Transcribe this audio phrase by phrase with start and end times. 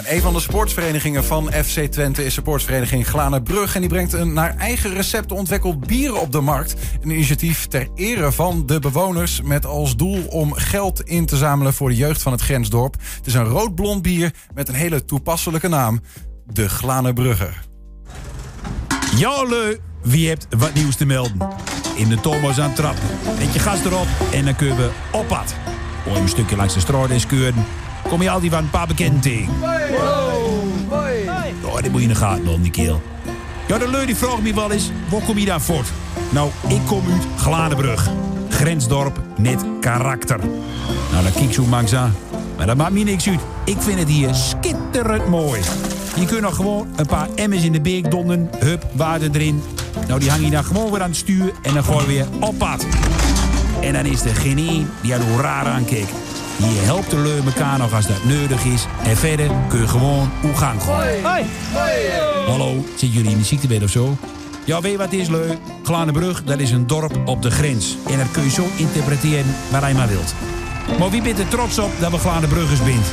[0.00, 3.74] En een van de sportsverenigingen van FC Twente is sportsvereniging Glanenbrug.
[3.74, 6.74] En die brengt een naar eigen recept ontwikkeld bier op de markt.
[7.00, 11.74] Een initiatief ter ere van de bewoners met als doel om geld in te zamelen
[11.74, 12.96] voor de jeugd van het grensdorp.
[13.16, 16.00] Het is een rood-blond bier met een hele toepasselijke naam.
[16.46, 17.64] De Glanenbrugger.
[19.18, 21.48] Leu, wie hebt wat nieuws te melden?
[21.96, 22.96] In de Thomas aan trap.
[23.38, 25.54] Met je gas erop en dan kunnen we op pad.
[26.06, 27.64] Om een stukje langs de eens keuren.
[28.10, 29.52] Kom je altijd van een paar bekenden tegen.
[31.64, 33.02] Oh, die moet je in de gaten houden, die keel.
[33.68, 35.92] Ja, de leu die vraagt me wel eens, waar kom je daar voort?
[36.30, 38.08] Nou, ik kom uit Gladenbrug.
[38.48, 40.38] Grensdorp met karakter.
[41.10, 42.14] Nou, dan kijk zo langs aan.
[42.56, 43.40] Maar dat maakt me niks uit.
[43.64, 45.60] Ik vind het hier schitterend mooi.
[46.16, 48.50] Je kunt nog gewoon een paar emmers in de beek donden.
[48.58, 49.62] Hup, water erin.
[50.06, 51.52] Nou, die hang je dan gewoon weer aan het stuur.
[51.62, 52.86] En dan gooi je weer op pad.
[53.80, 56.10] En dan is er geen die er hoe raar aankijkt.
[56.60, 58.86] Je helpt de leu elkaar nog als dat nodig is.
[59.02, 61.46] En verder kun je gewoon hoe gang gooien.
[62.46, 64.16] Hallo, zitten jullie in de ziektewet of zo?
[64.64, 65.56] Ja, weet je wat is, leu?
[65.82, 67.96] Glanenbrug, dat is een dorp op de grens.
[68.10, 70.34] En dat kun je zo interpreteren waar je maar wilt.
[70.98, 73.06] Maar wie bent er trots op dat we Glanenbruggers bent?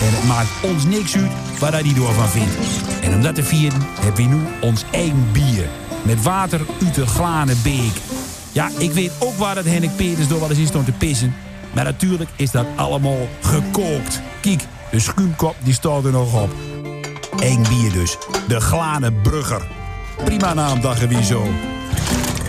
[0.00, 2.56] En het maakt ons niks uit waar hij die door van vindt.
[3.02, 5.68] En om dat te vieren hebben we nu ons eigen bier.
[6.02, 7.92] Met water uit de Glanenbeek.
[8.52, 11.34] Ja, ik weet ook waar dat Henk Peters door wel eens in stond te pissen.
[11.74, 14.20] Maar natuurlijk is dat allemaal gekookt.
[14.40, 16.50] Kijk, de schuimkop die staat er nog op.
[17.36, 18.16] Eén bier dus.
[18.48, 19.62] De Glanenbrugger.
[20.24, 21.46] Prima naam, wie zo.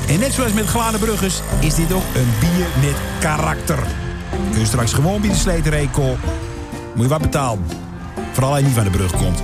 [0.07, 3.79] En net zoals met Glanenbruggers is dit ook een bier met karakter.
[4.51, 6.29] Kun je straks gewoon bij de kopen.
[6.93, 7.65] Moet je wat betalen.
[8.31, 9.43] Vooral als niet van de brug komt.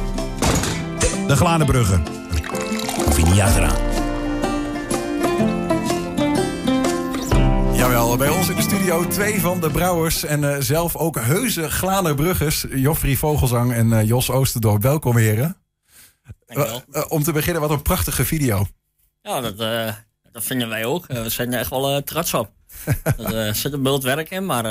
[1.28, 2.02] De Glanenbrugger.
[3.08, 3.76] Of je niet achteraan.
[7.74, 8.56] Jawel, bij ons in
[8.90, 12.66] studio twee van de brouwers en eh, zelf ook heuse Glanenbruggers.
[12.70, 14.82] Joffrey Vogelsang en eh, Jos Oosterdorp.
[14.82, 15.58] Welkom heren.
[16.46, 16.84] Dankjewel.
[16.92, 18.68] Eh, om te beginnen, wat een prachtige video.
[19.22, 19.58] Ja, dat,
[20.32, 21.06] dat vinden wij ook.
[21.08, 22.52] We zijn er echt wel trots op.
[23.18, 24.66] er zit een bult werk in, maar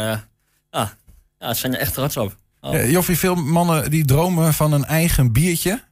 [0.70, 0.96] ja,
[1.38, 2.36] ja, we zijn er echt trots op.
[2.60, 2.90] Oh.
[2.90, 5.82] Joffrey, veel mannen die dromen van een eigen biertje.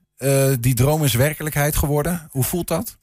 [0.60, 2.28] Die droom is werkelijkheid geworden.
[2.30, 2.98] Hoe voelt dat?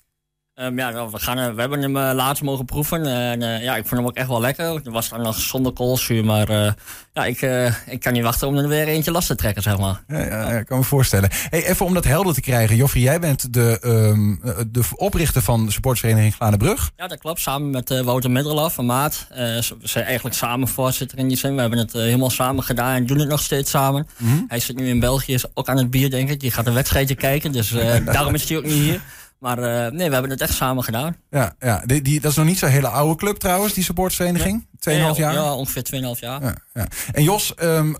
[0.54, 3.06] Ehm, ja, we, gaan, eh, we hebben hem eh, laatst mogen proeven.
[3.06, 4.66] en eh, ja, ik vond hem ook echt wel lekker.
[4.66, 6.76] Er was dan nog zonder koolzuur, maar
[7.14, 7.42] ja, ik,
[7.86, 10.04] ik kan niet wachten om er weer eentje last te trekken, zeg maar.
[10.08, 11.30] Ja, ja, ja, ik kan me voorstellen.
[11.50, 12.76] Hey, even om dat helder te krijgen.
[12.76, 16.92] Joffrey, jij bent de, eh, de oprichter van de supportsvereniging Glanenbrug.
[16.98, 17.40] Ja, dat klopt.
[17.40, 19.28] Samen met Wouter Middelhoff van Maat.
[19.30, 21.56] We zijn eigenlijk samen voorzitter in die zin.
[21.56, 24.08] We hebben het helemaal samen gedaan en doen het nog steeds samen.
[24.48, 26.40] Hij zit nu in België, is ook aan het bier, denk ik.
[26.40, 27.70] Die gaat een wedstrijdje kijken, dus
[28.06, 29.02] daarom is hij ook niet hier.
[29.44, 31.16] Maar eh, nee, we hebben het echt samen gedaan.
[31.30, 34.66] Ja, ja die, die, dat is nog niet zo'n hele oude club trouwens, die supportsvereniging.
[34.66, 35.34] 2,5 jaar.
[35.34, 36.42] Ja, ongeveer 2,5 jaar.
[36.42, 36.88] Ja, ja.
[37.12, 37.94] En Jos, ehm,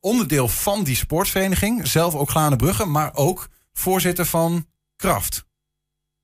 [0.00, 4.66] onderdeel van die sportsvereniging, zelf ook Glanenbrugge, maar ook voorzitter van
[4.96, 5.44] Kraft.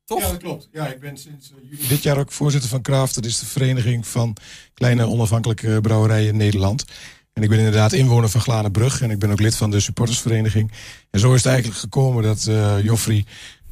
[0.04, 0.20] Toch?
[0.20, 0.68] Ja, dat klopt.
[0.72, 3.14] Ja, ik ben sinds eh, juli dit jaar ook voorzitter van Kraft.
[3.14, 4.36] Dat is de vereniging van
[4.74, 6.84] kleine onafhankelijke brouwerijen in Nederland.
[7.32, 9.00] En ik ben inderdaad inwoner van Glanenbrug.
[9.00, 10.72] En ik ben ook lid van de supportersvereniging.
[11.10, 13.24] En zo is het eigenlijk gekomen dat eh Joffrey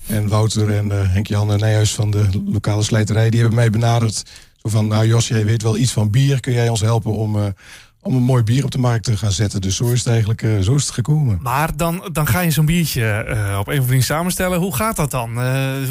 [0.06, 3.31] en Wouter en eh Henk-Jan Nijhuis van de lokale slijterij...
[3.31, 4.22] die hebben mij benaderd.
[4.62, 6.41] Zo van, nou Jos, jij weet wel iets van bier.
[6.41, 7.44] Kun jij ons helpen om, eh,
[8.03, 9.60] om een mooi bier op de markt te gaan zetten?
[9.60, 11.38] Dus zo is het eigenlijk eh, zo is het gekomen.
[11.42, 14.59] Maar dan, dan ga je zo'n biertje op een of andere manier samenstellen.
[14.59, 15.31] Hoe gaat dat dan?
[15.32, 15.42] Hoe,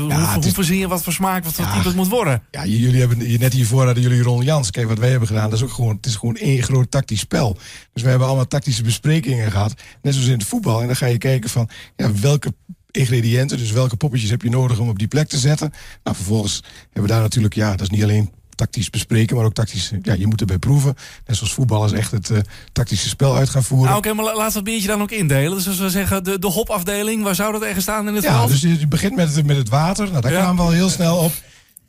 [0.08, 1.74] Ja, hoe, hoe verzin je wat voor smaak, wat voor Ja.
[1.74, 2.42] type het moet worden?
[2.52, 4.72] Ja, jullie hebben net hiervoor hadden jullie Ron Jans.
[4.72, 7.20] Kijk, wat wij hebben gedaan, dat is ook gewoon, het is gewoon één groot tactisch
[7.20, 7.58] spel.
[7.94, 9.74] Dus we hebben allemaal tactische besprekingen gehad.
[10.02, 10.82] Net zoals in het voetbal.
[10.82, 12.54] En dan ga je kijken van, ja, welke
[12.98, 15.74] ingrediënten, dus welke poppetjes heb je nodig om op die plek te zetten.
[16.04, 19.54] Nou, vervolgens hebben we daar natuurlijk, ja, dat is niet alleen tactisch bespreken, maar ook
[19.54, 20.96] tactisch, ja, je moet erbij proeven.
[21.26, 22.38] Net zoals voetballers echt het eh,
[22.72, 23.88] tactische spel uit gaan voeren.
[23.88, 25.58] Nou, oké, maar la- laten we het biertje dan ook indelen.
[25.58, 28.34] Dus als we zeggen, de, de hopafdeling, waar zou dat ergens staan in het Ja,
[28.38, 28.50] veld?
[28.50, 30.10] dus je je begint met het, met het water.
[30.10, 30.40] Nou, daar Ja.
[30.40, 31.32] kwamen we al heel snel op.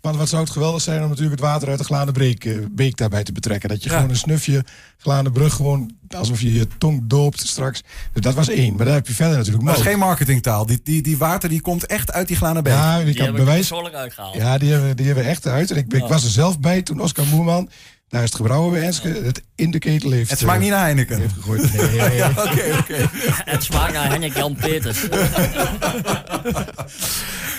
[0.05, 2.55] Want wat zou het geweldig zijn om natuurlijk het water uit de Glane beek, eh,
[2.71, 3.69] beek daarbij te betrekken.
[3.69, 3.95] Dat je Ja.
[3.95, 4.65] gewoon een snufje
[4.99, 7.83] Glane brug gewoon alsof je je tong doopt straks.
[8.13, 8.77] Dus dat was één.
[8.77, 9.99] Maar daar heb je verder natuurlijk Maar dat is nog.
[9.99, 10.67] geen marketingtaal.
[10.67, 12.73] Die, die, die water die komt echt uit die Glanenbeek.
[12.73, 13.57] Ja, ik Die kan bewijs.
[13.69, 14.35] persoonlijk uitgehaald.
[14.35, 15.71] Ja, die hebben, die hebben we echt uit.
[15.71, 17.69] En ik, ik was er zelf bij toen Oscar Moerman,
[18.09, 20.71] daar is het gebrouwen bij Enske, het in de ketel heeft, het smaakt eh, niet
[20.73, 21.21] naar Heineken.
[21.21, 21.73] heeft gegooid.
[21.97, 23.09] Nee, Ja, oké, oké.
[23.53, 24.99] Het smaakt naar Henrik Jan Peters.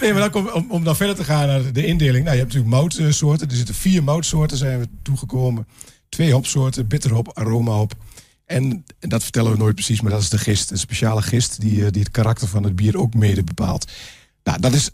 [0.01, 2.23] Nee, maar dan om, om dan verder te gaan naar de indeling.
[2.23, 3.49] Nou, je hebt natuurlijk moutsoorten.
[3.49, 5.67] Er zitten vier moutsoorten zijn we toegekomen.
[6.09, 7.93] Twee hopsoorten, bitterhop, aromahop.
[8.45, 10.71] En, en dat vertellen we nooit precies, maar dat is de gist.
[10.71, 13.91] Een speciale gist die, eh, die het karakter van het bier ook mede bepaalt.
[14.43, 14.89] Nou, dat is,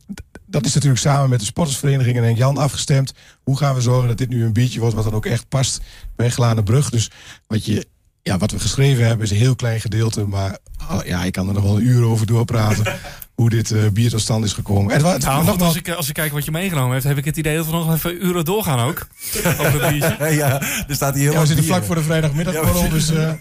[0.45, 3.13] dat is natuurlijk samen met de sportersvereniging en Jan afgestemd.
[3.43, 5.81] Hoe gaan we zorgen dat dit nu een biertje wordt wat dan ook echt past
[6.15, 6.89] bij Glanenbrug.
[6.89, 7.11] Dus
[7.47, 7.87] wat je
[8.23, 10.27] ja, wat we geschreven hebben is een heel klein gedeelte.
[10.27, 10.57] Maar
[10.87, 12.85] ah, ja, ik kan er nog wel een uur over doorpraten.
[13.35, 14.93] hoe dit eh, bier tot stand is gekomen.
[14.93, 17.25] En, wa- Nou, nogmaals, als, ik, als ik kijk wat je meegenomen hebt, heb ik
[17.25, 19.07] het idee dat we nog even uren doorgaan ook.
[19.31, 22.83] Het ja, er staat hier heel ja, we zitten vlak voor de vrijdagmiddagborrel.
[22.83, 23.31] Ja, dus eh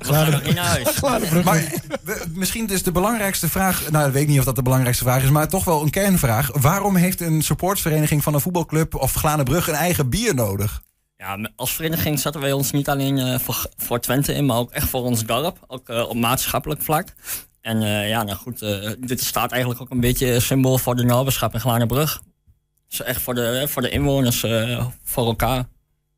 [0.00, 1.00] We gaan nog niet naar huis.
[1.44, 1.64] Maar
[2.02, 3.90] we- misschien is de belangrijkste vraag...
[3.90, 5.30] Nou, ik weet niet of dat de belangrijkste vraag is...
[5.30, 6.50] maar toch wel een kernvraag.
[6.60, 8.94] Waarom heeft een supportsvereniging van een voetbalclub...
[8.94, 10.82] of Glanenbrug een eigen bier nodig?
[11.22, 14.70] Ja, als vereniging zetten wij ons niet alleen eh, voor, voor Twente in, maar ook
[14.70, 15.58] echt voor ons dorp.
[15.66, 17.08] Ook eh, op maatschappelijk vlak.
[17.60, 18.58] En eh, ja, nou goed,
[18.98, 22.22] dit staat eigenlijk ook een beetje symbool voor de naberschap in Glanenbrug.
[22.88, 24.40] Dus echt voor de, voor de inwoners,
[25.04, 25.64] voor elkaar.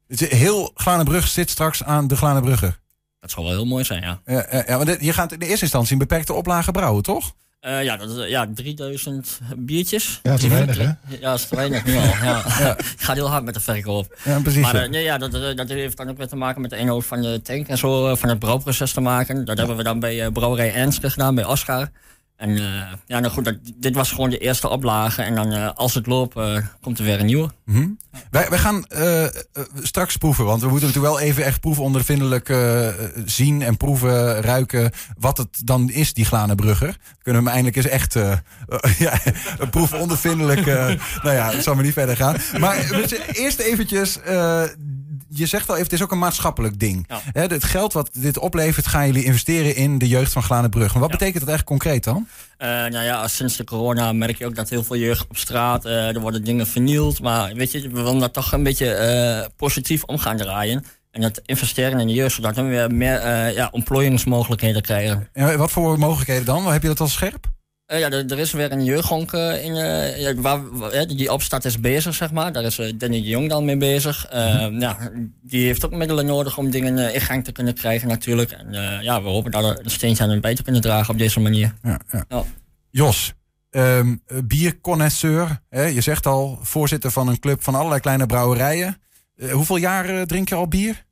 [0.09, 2.79] Is- Heel Glanenbrug zit straks aan de Glanenbrugger.
[3.21, 4.21] Dat zou wel heel mooi zijn, ja.
[4.27, 7.33] Ja, ja, dit- je gaat in de eerste instantie een beperkte oplage brouwen, toch?
[7.64, 10.20] Eh, ja, dat, is, ja, 3000 biertjes.
[10.22, 10.84] Ja, te weinig, hè?
[10.84, 12.02] Ja, dat is te weinig nu al.
[12.02, 12.38] Ja.
[12.78, 14.16] Ik ga heel hard met de verkoop.
[14.25, 14.62] Ja, precies.
[14.62, 16.76] Maar eh, nee, ja, dat, eh, dat heeft dan ook weer te maken met de
[16.76, 19.44] inhoud van de tank en zo, eh, van het brouwproces te maken.
[19.44, 21.90] Dat hebben we dan bij eh, Brouwerij Ernst gedaan, bij Oscar.
[22.37, 25.23] En eh, ja, nou goed, dat, dit was gewoon de eerste oplage.
[25.23, 27.51] En dan eh, als het loopt, eh, komt er weer een nieuwe.
[27.65, 27.89] Mhm.
[28.31, 28.85] Wij, wij gaan
[29.83, 32.55] straks proeven, want we moeten natuurlijk wel even echt proefondervindelijk
[33.25, 36.97] zien en proeven, ruiken wat het dan is, die Glanenbrugger.
[37.23, 38.15] Kunnen we hem eindelijk eens echt
[39.07, 39.21] ja,
[39.71, 40.67] proefondervindelijk,
[41.23, 42.37] nou ja, het zal maar niet verder gaan.
[42.59, 42.91] Maar
[43.33, 44.19] eerst eventjes,
[45.28, 47.08] je zegt al even, het is ook een maatschappelijk ding.
[47.08, 47.20] Ja.
[47.40, 50.93] Het geld wat dit oplevert, gaan jullie investeren in de jeugd van Glanenbrug.
[50.93, 51.16] Maar wat Ja.
[51.16, 52.26] betekent dat echt concreet dan?
[52.56, 55.84] Eh, nou ja, sinds de corona merk je ook dat heel veel jeugd op straat,
[55.84, 57.20] eh, er worden dingen vernield.
[57.22, 60.84] Maar weet je, we willen dat toch een beetje eh, positief om gaan draaien.
[61.11, 63.20] En dat investeren in de jeugd, zodat we weer meer
[63.55, 65.28] ja, employingsmogelijkheden krijgen.
[65.32, 66.72] En wat voor mogelijkheden dan?
[66.72, 67.46] Heb je dat al scherp?
[67.87, 70.61] Eh, ja, er, er is weer een jeugdhonk eh, in, eh, waar,
[71.07, 72.53] die opstart is bezig, zeg maar.
[72.53, 74.27] Daar is Danny de Jong dan mee bezig.
[74.27, 75.11] Eh, ja,
[75.43, 78.51] die heeft ook middelen nodig om dingen in gang te kunnen krijgen natuurlijk.
[78.51, 78.73] En
[79.03, 81.75] ja, we hopen daar een steentje aan bij te kunnen dragen op deze manier.
[81.83, 82.25] Ja, ja.
[82.29, 82.45] Ja.
[82.91, 83.33] Jos,
[83.71, 84.15] ehm
[84.45, 85.61] bierconnoisseur.
[85.69, 85.83] Hè?
[85.83, 88.97] Je zegt al, voorzitter van een club van allerlei kleine brouwerijen.
[89.51, 91.05] Hoeveel jaar drink je al bier?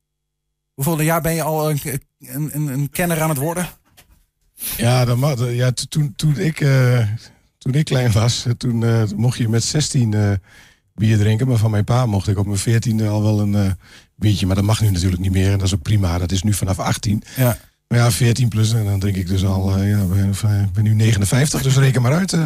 [0.74, 1.80] Hoeveel jaar ben je al een,
[2.18, 3.66] een, een kenner aan het worden?
[4.76, 7.06] Ja, dat mag, ja to- toen, toen, ik, eh,
[7.58, 10.30] toen ik klein was, toen eh, mocht je met 16 eh,
[10.94, 11.48] bier drinken.
[11.48, 13.76] Maar van mijn pa mocht ik op mijn 14e al wel een
[14.16, 14.46] biertje.
[14.46, 15.52] Maar dat mag nu natuurlijk niet meer.
[15.52, 16.18] En dat is ook prima.
[16.18, 17.22] Dat is nu vanaf 18.
[17.36, 17.58] Ja.
[17.88, 18.72] Maar ja, 14 plus.
[18.72, 21.62] En dan drink ik dus al, ja, ik ben, ben nu 59.
[21.62, 22.36] Dus reken maar uit.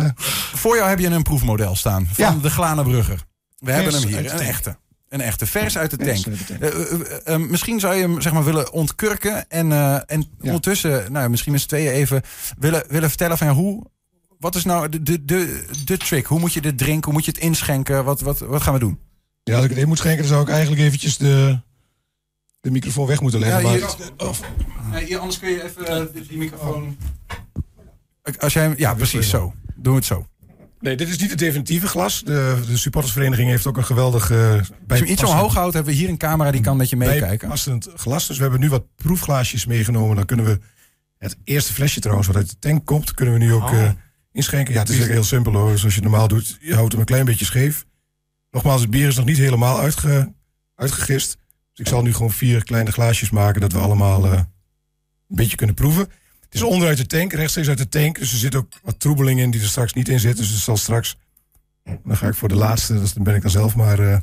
[0.54, 2.40] Voor jou heb je een proefmodel staan van Ja.
[2.42, 3.24] de Glanenbrugger.
[3.58, 4.76] We hebben hem hier, een echte.
[5.08, 6.26] Een echte, vers uit de tank.
[6.60, 9.50] Eh, eh, eh, misschien zou je hem zeg maar, willen ontkurken.
[9.50, 9.72] En,
[10.06, 10.26] en Ja.
[10.40, 12.22] ondertussen, nou, misschien met z'n tweeën even
[12.58, 13.84] willen, willen vertellen van ja, hoe.
[14.38, 16.26] Wat is nou de, de, de, de trick?
[16.26, 17.04] Hoe moet je dit drinken?
[17.04, 18.04] Hoe moet je het inschenken?
[18.04, 18.98] Wat, wat, wat gaan we doen?
[19.42, 21.60] Ja, als ik het in moet schenken, dan zou ik eigenlijk eventjes de,
[22.60, 23.62] de microfoon weg moeten leggen.
[23.62, 24.40] Ja, maar- of-
[25.18, 26.96] anders kun je even die microfoon.
[28.38, 29.54] Als jij, ja, precies zo.
[29.74, 30.26] Doen we het zo.
[30.86, 32.22] Nee, dit is niet het definitieve glas.
[32.24, 34.30] De, de supportersvereniging heeft ook een geweldig...
[34.30, 36.76] eh Als je hem iets bijpassend- omhoog houdt, hebben we hier een camera die kan
[36.76, 37.38] met je meekijken.
[37.38, 38.26] bijpassend glas.
[38.26, 40.16] Dus we hebben nu wat proefglaasjes meegenomen.
[40.16, 40.58] Dan kunnen we
[41.18, 43.82] het eerste flesje trouwens wat uit de tank komt, kunnen we nu ook Oh.
[43.82, 43.90] eh,
[44.32, 44.74] inschenken.
[44.74, 45.78] Ja, het is heel simpel hoor.
[45.78, 46.56] Zoals je het normaal doet.
[46.60, 47.84] Je houdt hem een klein beetje scheef.
[48.50, 50.32] Nogmaals, het bier is nog niet helemaal uitge,
[50.74, 51.36] uitgegist.
[51.70, 54.46] Dus ik zal nu gewoon vier kleine glaasjes maken dat we allemaal eh, een
[55.36, 56.08] beetje kunnen proeven.
[56.56, 58.18] Het is onderuit de tank, rechtstreeks uit de tank.
[58.18, 60.36] Dus er zit ook wat troebeling in die er straks niet in zit.
[60.36, 61.16] Dus het zal straks...
[62.04, 63.98] Dan ga ik voor de laatste, dus dan ben ik dan zelf maar...
[63.98, 64.18] eh,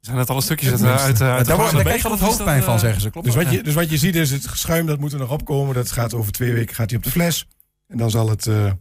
[0.00, 2.08] Zijn dat alle stukjes uit, uit, uit, uit de Daar, wordt- daar glazen krijg je
[2.08, 3.10] of is hoofdpijn dat, van, eh, zeggen ze.
[3.10, 3.44] Klopt Dus dat?
[3.44, 5.74] wat, je, dus wat je ziet is het schuim, dat moet er nog opkomen.
[5.74, 7.46] Dat gaat over twee weken gaat hij op de fles.
[7.88, 8.72] En dan zal het, eh,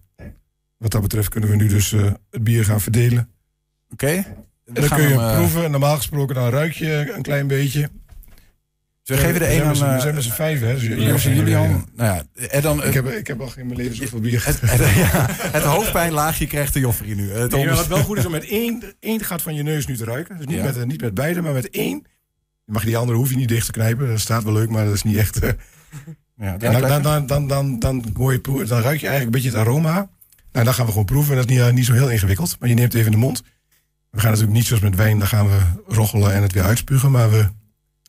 [0.77, 3.29] wat dat betreft, kunnen we nu dus eh, het bier gaan verdelen.
[3.91, 4.07] Oké.
[4.07, 5.63] En dan kun je hem proeven.
[5.63, 7.89] En normaal gesproken dan ruik je een klein beetje.
[9.05, 10.73] We geven de een aan z'n- we eh, zijn met z'n vijf, hè.
[10.73, 11.85] Dus Julian.
[11.95, 14.61] Nou ja, en dan, Ik heb, ik heb al in mijn leven zoveel bier het,
[14.61, 14.79] het,
[15.11, 17.31] ja, het hoofdpijnlaagje krijgt de Joffrey nu.
[17.31, 19.87] Het maar onders- wat wel goed is om met één, één gat van je neus
[19.87, 20.37] nu te ruiken.
[20.37, 22.03] Dus niet, met, eh, niet met beide, maar met één.
[22.65, 24.07] Je mag die andere hoef je niet dicht te knijpen.
[24.07, 25.39] Dat staat wel leuk, maar dat is niet echt...
[25.39, 25.49] eh,
[26.37, 30.09] ja, dan, dan, dan, dan, dan, je dan ruik je eigenlijk een beetje het aroma.
[30.51, 31.35] Nou, dan gaan we gewoon proeven.
[31.35, 32.55] Dat is niet, eh, niet zo heel ingewikkeld.
[32.59, 33.43] Maar je neemt het even in de mond.
[34.11, 35.57] We gaan natuurlijk niet zoals met wijn, dan gaan we
[35.87, 37.11] roggelen en het weer uitspugen.
[37.11, 37.45] Maar we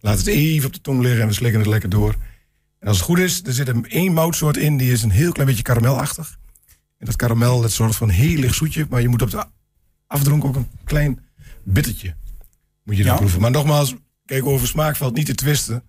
[0.00, 2.14] laten het even op de tong liggen en we slikken het lekker door.
[2.78, 5.32] En als het goed is, er zit er één moutsoort in, die is een heel
[5.32, 6.38] klein beetje karamelachtig.
[6.98, 8.86] En dat karamel, dat zorgt voor een heel licht zoetje.
[8.90, 9.44] Maar je moet op de
[10.06, 11.20] afdronk ook een klein
[11.64, 12.14] bittertje.
[12.84, 13.18] Moet je dan Ja.
[13.18, 13.40] proeven.
[13.40, 15.82] Maar nogmaals, kijk, over smaak valt niet te twisten.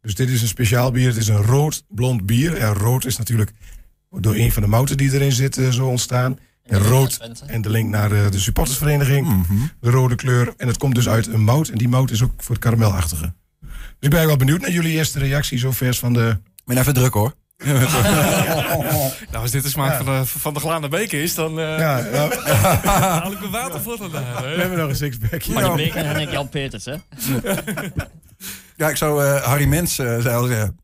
[0.00, 1.08] Dus dit is een speciaal bier.
[1.08, 2.56] Het is een rood blond bier.
[2.56, 3.52] En rood is natuurlijk
[4.10, 6.38] door een van de mouten die erin zitten zo ontstaan.
[6.70, 9.26] En rood en de link naar eh, de supportersvereniging.
[9.26, 9.54] Mhm.
[9.80, 10.54] De rode kleur.
[10.56, 11.68] En het komt dus uit een mout.
[11.68, 13.32] En die mout is ook voor het karamelachtige.
[13.60, 16.38] Dus ik ben wel benieuwd naar jullie eerste reactie zo vers van de...
[16.56, 17.34] Ik ben even druk hoor.
[19.30, 22.00] Nou, als dit de smaak van, de, van de glaande beker is, dan eh Ja,
[22.12, 22.34] nou,
[22.84, 24.40] haal ik mijn water voor vandaag.
[24.40, 25.46] we hebben nog een sixpack.
[25.46, 26.94] Maar de beker en ik Jan Peters, hè?
[28.76, 30.78] Ja, ik zou eh, Harry Mens uh, zou zeggen.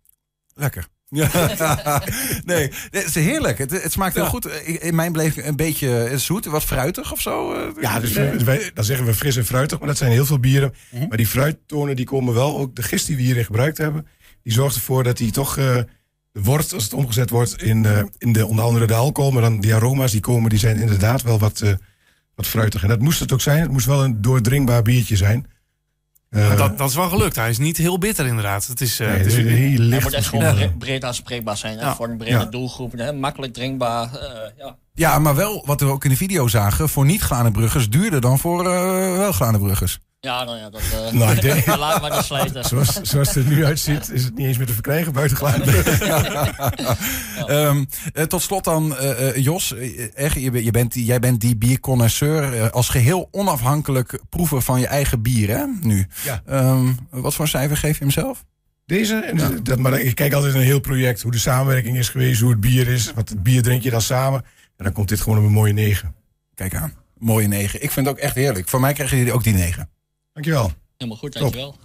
[0.55, 0.87] Lekker.
[1.09, 1.29] Ja.
[2.45, 3.59] nee, het is heerlijk.
[3.59, 4.47] Het, het smaakt heel goed.
[4.65, 7.53] In mijn beleving een beetje zoet, wat fruitig of zo.
[7.55, 7.83] eh.
[7.83, 10.75] Ja, dus wij, dan zeggen we fris en fruitig, maar dat zijn heel veel bieren.
[11.09, 14.07] Maar die fruittonen die komen wel, ook de gist die we hierin gebruikt hebben,
[14.43, 15.77] die zorgt ervoor dat die toch eh,
[16.33, 19.61] wordt, als het omgezet wordt in, eh, in de, onder andere de alcohol, maar dan
[19.61, 21.63] die aroma's die komen, die zijn inderdaad wel wat,
[22.35, 22.83] wat fruitig.
[22.83, 23.61] En dat moest het ook zijn.
[23.61, 25.47] Het moest wel een doordringbaar biertje zijn.
[26.30, 27.37] Eh, dat, dat is wel gelukt.
[27.37, 28.66] Hij is niet heel bitter inderdaad.
[28.66, 30.02] Het is, eh, nee, het is heel Hij licht.
[30.02, 31.78] moet echt gewoon breed, breed aanspreekbaar zijn.
[31.78, 31.95] Ja.
[31.95, 32.45] Voor een brede Ja.
[32.45, 32.92] doelgroep.
[32.92, 33.12] Hè?
[33.12, 34.14] Makkelijk drinkbaar.
[34.14, 34.76] eh, ja.
[34.95, 36.88] Ja, maar wel wat we ook in de video zagen.
[36.88, 38.64] Voor niet-Glanenbruggers duurder dan voor
[39.18, 39.99] wel Glanenbruggers.
[40.26, 42.64] Ja, nou ja, dat uh, Nou, ik denk, laat maar de slijten.
[42.64, 45.37] zoals, zoals het er nu uitziet, is het niet eens meer te verkrijgen buiten.
[47.47, 49.75] Ehm, eh, tot slot dan, eh, eh, Jos.
[49.75, 52.54] eh, echt, je, bent- je bent, jij bent die bierconnoisseur.
[52.62, 55.64] eh, als geheel onafhankelijk proever van je eigen bier, hè?
[55.80, 56.06] Nu.
[56.25, 56.42] Ja.
[56.47, 58.45] Ehm, wat voor cijfer geef je hem zelf?
[58.87, 61.23] Deze, dat, maar ik kijk altijd naar een heel project.
[61.23, 63.12] Hoe de samenwerking is geweest, hoe het bier is.
[63.14, 64.45] Wat het bier drink je dan samen.
[64.76, 66.14] En dan komt dit gewoon op een mooie negen.
[66.54, 66.92] Kijk aan.
[67.18, 67.83] Mooie negen.
[67.83, 68.68] Ik vind het ook echt heerlijk.
[68.68, 69.88] Voor mij krijgen jullie ook die negen.
[70.37, 70.73] Dankjewel.
[70.97, 71.76] Helemaal goed, dankjewel.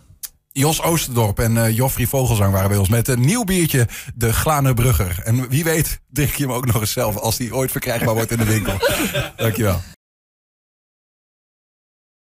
[0.51, 5.19] Jos Oosterdorp en eh Joffrey Vogelsang waren bij ons met een nieuw biertje, de Glanerbrugger.
[5.23, 8.31] En wie weet drink je hem ook nog eens zelf als die ooit verkrijgbaar wordt
[8.31, 8.77] in de winkel.
[9.35, 9.81] Dankjewel.